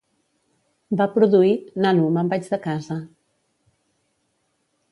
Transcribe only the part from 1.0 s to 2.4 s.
Va produir "Nano, me'n